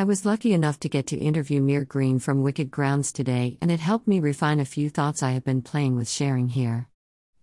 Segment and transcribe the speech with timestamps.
[0.00, 3.70] I was lucky enough to get to interview Mir Green from Wicked Grounds today, and
[3.70, 6.88] it helped me refine a few thoughts I have been playing with sharing here.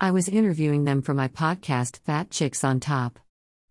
[0.01, 3.19] I was interviewing them for my podcast, Fat Chicks on Top.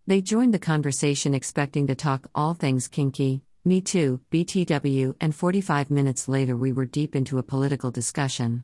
[0.06, 5.90] They joined the conversation expecting to talk all things kinky, Me Too, BTW, and 45
[5.90, 8.62] minutes later we were deep into a political discussion.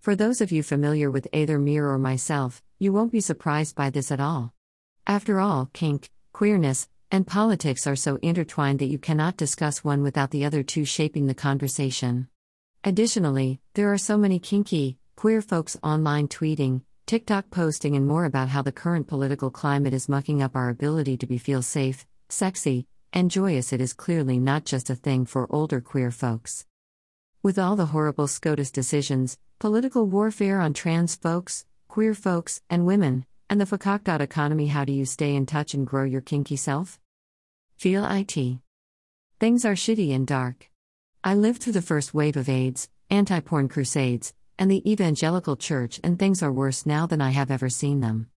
[0.00, 3.90] For those of you familiar with either Mir or myself, you won't be surprised by
[3.90, 4.54] this at all.
[5.06, 10.30] After all, kink, queerness, and politics are so intertwined that you cannot discuss one without
[10.30, 12.28] the other two shaping the conversation.
[12.82, 18.48] Additionally, there are so many kinky, queer folks online tweeting, TikTok posting, and more about
[18.48, 22.86] how the current political climate is mucking up our ability to be feel safe, sexy,
[23.12, 23.72] and joyous.
[23.72, 26.66] It is clearly not just a thing for older queer folks.
[27.42, 33.26] With all the horrible SCOTUS decisions, political warfare on trans folks, queer folks, and women,
[33.48, 36.98] and the fakakdot economy, how do you stay in touch and grow your kinky self?
[37.76, 38.58] Feel IT.
[39.40, 40.70] Things are shitty and dark.
[41.22, 46.00] I lived through the first wave of AIDS, anti porn crusades, and the evangelical church,
[46.02, 48.28] and things are worse now than I have ever seen them.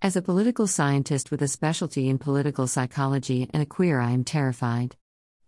[0.00, 4.24] As a political scientist with a specialty in political psychology and a queer, I am
[4.24, 4.96] terrified.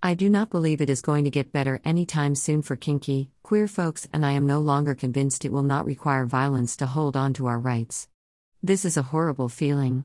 [0.03, 3.69] I do not believe it is going to get better anytime soon for kinky, queer
[3.69, 7.34] folks, and I am no longer convinced it will not require violence to hold on
[7.34, 8.09] to our rights.
[8.62, 10.05] This is a horrible feeling.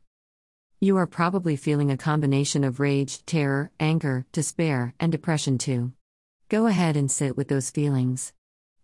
[0.81, 5.91] You are probably feeling a combination of rage, terror, anger, despair, and depression too.
[6.47, 8.31] Go ahead and sit with those feelings.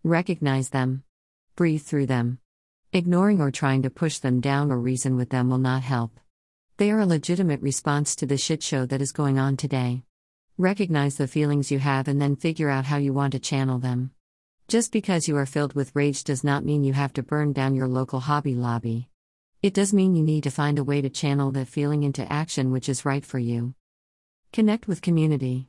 [0.04, 1.04] Recognize them.
[1.54, 2.38] Breathe through them.
[2.92, 6.20] Ignoring or trying to push them down or reason with them will not help.
[6.76, 10.02] They are a legitimate response to the shit show that is going on today.
[10.58, 14.10] Recognize the feelings you have and then figure out how you want to channel them.
[14.68, 17.74] Just because you are filled with rage does not mean you have to burn down
[17.74, 19.08] your local Hobby Lobby.
[19.62, 22.70] It does mean you need to find a way to channel that feeling into action
[22.70, 23.74] which is right for you.
[24.52, 25.68] Connect with community.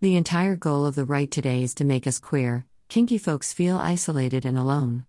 [0.00, 3.78] The entire goal of the right today is to make us queer, kinky folks feel
[3.78, 5.06] isolated and alone.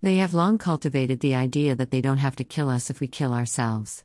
[0.00, 3.08] They have long cultivated the idea that they don't have to kill us if we
[3.08, 4.04] kill ourselves.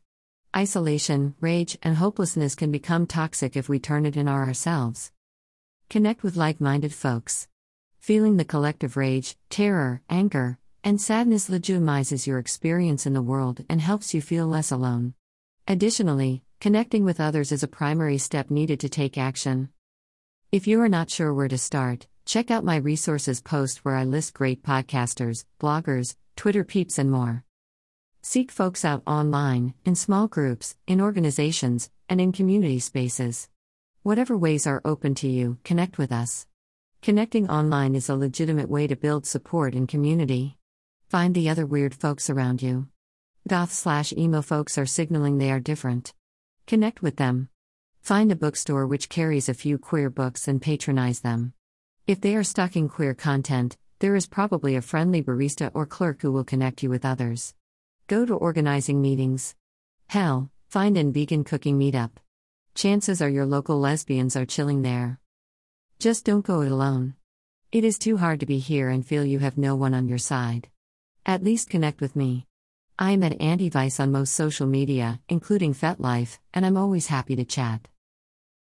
[0.55, 5.11] Isolation, rage, and hopelessness can become toxic if we turn it in on ourselves.
[5.89, 7.47] Connect with like minded folks.
[7.99, 13.81] Feeling the collective rage, terror, anger, and sadness legitimizes your experience in the world and
[13.81, 15.15] helps you feel less alone.
[15.67, 19.69] Additionally, connecting with others is a primary step needed to take action.
[20.51, 24.03] If you are not sure where to start, check out my resources post where I
[24.03, 27.43] list great podcasters, bloggers, Twitter peeps, and more.
[28.21, 33.49] Seek folks out online, in small groups, in organizations, and in community spaces.
[34.03, 36.45] Whatever ways are open to you, connect with us.
[37.01, 40.59] Connecting online is a legitimate way to build support and community.
[41.09, 42.87] Find the other weird folks around you.
[43.47, 46.13] Goth slash emo folks are signaling they are different.
[46.65, 47.49] Connect with them.
[48.01, 51.53] Find a bookstore which carries a few queer books and patronize them.
[52.07, 56.31] If they are stocking queer content, there is probably a friendly barista or clerk who
[56.31, 57.53] will connect you with others.
[58.07, 59.55] Go to organizing meetings.
[60.07, 62.11] Hell, find an vegan cooking meetup.
[62.73, 65.19] Chances are your local lesbians are chilling there.
[65.99, 67.13] Just don't go it alone.
[67.71, 70.17] It is too hard to be here and feel you have no one on your
[70.17, 70.67] side.
[71.27, 72.45] At least connect with me.
[72.99, 77.43] I am at Antivice on most social media, including FetLife, and I'm always happy to
[77.43, 77.87] chat.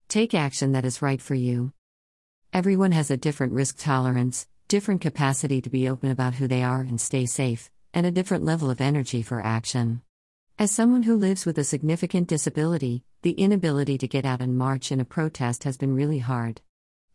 [0.08, 1.74] Take action that is right for you.
[2.54, 6.80] Everyone has a different risk tolerance, different capacity to be open about who they are
[6.80, 10.00] and stay safe, and a different level of energy for action.
[10.58, 14.90] As someone who lives with a significant disability, the inability to get out and march
[14.90, 16.62] in a protest has been really hard.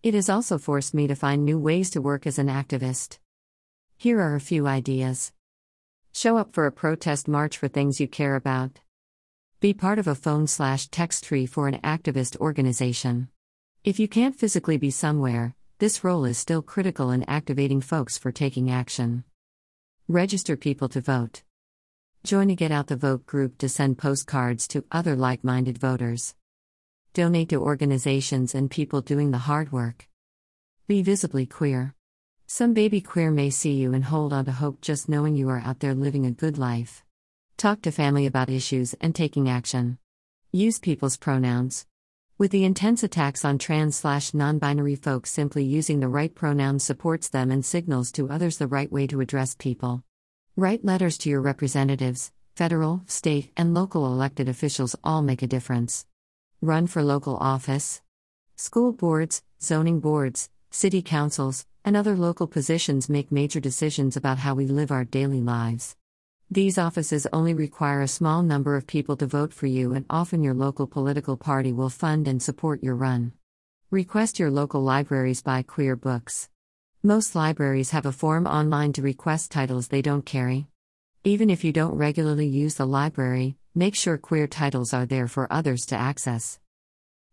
[0.04, 3.18] It has also forced me to find new ways to work as an activist.
[3.98, 5.32] Here are a few ideas.
[6.14, 8.80] Show up for a protest march for things you care about.
[9.60, 13.30] Be part of a phone slash text tree for an activist organization.
[13.84, 18.32] If you can't physically be somewhere, this role is still critical in activating folks for
[18.32, 19.24] taking action.
[20.08, 21.44] Register people to vote.
[22.24, 26.36] Join a Get Out the Vote group to send postcards to other like minded voters.
[27.14, 30.08] Donate to organizations and people doing the hard work.
[30.88, 31.96] Be visibly queer.
[32.52, 35.62] Some baby queer may see you and hold on to hope just knowing you are
[35.64, 37.04] out there living a good life.
[37.58, 40.00] Talk to family about issues and taking action.
[40.52, 41.86] Use people's pronouns.
[42.40, 46.80] With the intense attacks on trans slash non binary folks, simply using the right pronoun
[46.80, 50.04] supports them and signals to others the right way to address people.
[50.56, 56.08] Write letters to your representatives, federal, state, and local elected officials all make a difference.
[56.62, 58.02] Run for local office.
[58.56, 64.54] School boards, zoning boards, city councils, and other local positions make major decisions about how
[64.54, 65.96] we live our daily lives.
[66.52, 70.42] These offices only require a small number of people to vote for you, and often
[70.42, 73.34] your local political party will fund and support your run.
[73.92, 76.50] Request your local libraries buy queer books.
[77.04, 80.68] Most libraries have a form online to request titles they don't carry.
[81.24, 85.52] Even if you don't regularly use the library, make sure queer titles are there for
[85.52, 86.60] others to access.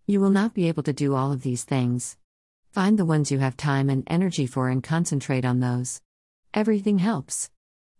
[0.07, 2.17] You will not be able to do all of these things.
[2.77, 6.03] Find the ones you have time and energy for and concentrate on those.
[6.53, 7.49] Everything helps.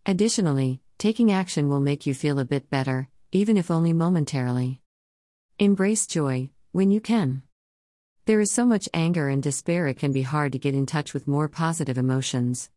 [0.05, 4.79] Additionally, taking action will make you feel a bit better, even if only momentarily.
[5.57, 7.41] Embrace joy when you can.
[8.25, 11.11] There is so much anger and despair, it can be hard to get in touch
[11.11, 12.69] with more positive emotions.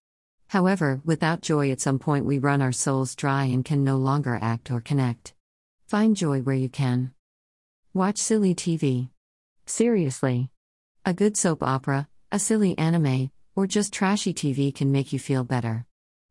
[0.49, 4.39] However, without joy, at some point we run our souls dry and can no longer
[4.41, 5.35] act or connect.
[5.87, 7.13] Find joy where you can.
[7.93, 9.11] Watch silly TV.
[9.67, 10.49] Seriously.
[11.03, 15.45] A good soap opera, a silly anime, or just trashy TV can make you feel
[15.45, 15.87] better.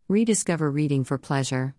[0.08, 1.74] Rediscover reading for pleasure.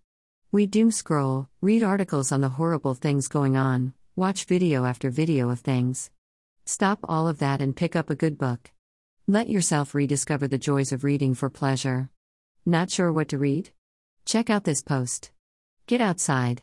[0.50, 5.50] We doom scroll, read articles on the horrible things going on, watch video after video
[5.50, 6.10] of things.
[6.64, 8.72] Stop all of that and pick up a good book.
[9.28, 12.10] Let yourself rediscover the joys of reading for pleasure.
[12.66, 13.70] Not sure what to read?
[14.25, 15.31] Check out this post.
[15.87, 16.62] Get outside.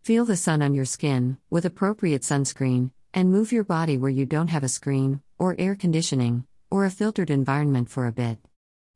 [0.00, 4.24] Feel the sun on your skin, with appropriate sunscreen, and move your body where you
[4.24, 8.38] don't have a screen, or air conditioning, or a filtered environment for a bit.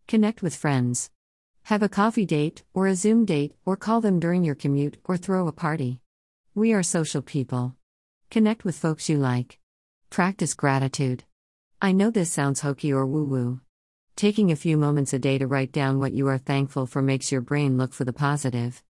[0.09, 1.11] Connect with friends.
[1.65, 5.17] Have a coffee date, or a Zoom date, or call them during your commute, or
[5.17, 6.01] throw a party.
[6.55, 7.77] We are social people.
[8.31, 9.59] Connect with folks you like.
[10.09, 11.25] Practice gratitude.
[11.81, 13.61] I know this sounds hokey or woo woo.
[14.17, 17.33] Taking a few moments a day to write down what you are thankful for makes
[17.33, 18.83] your brain look for the positive.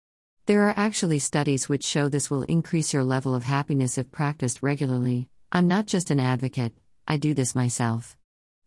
[0.47, 4.63] There are actually studies which show this will increase your level of happiness if practiced
[4.63, 5.29] regularly.
[5.53, 6.73] I'm not just an advocate,
[7.11, 8.17] I do this myself.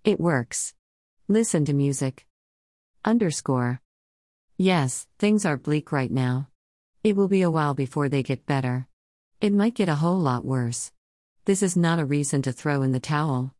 [0.04, 0.74] It works.
[1.30, 2.26] Listen to music.
[3.06, 3.80] Underscore.
[4.58, 6.50] Yes, things are bleak right now.
[7.06, 8.90] It will be a while before they get better.
[9.40, 10.92] It might get a whole lot worse.
[11.46, 13.56] This is not a reason to throw in the towel.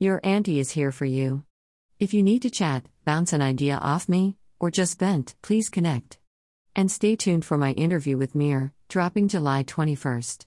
[0.00, 1.44] Your auntie is here for you.
[2.00, 6.18] If you need to chat, bounce an idea off me, or just vent, please connect.
[6.74, 10.46] And stay tuned for my interview with Mir, dropping July 21st.